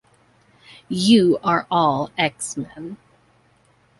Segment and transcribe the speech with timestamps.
[0.89, 2.97] You are all X-Men.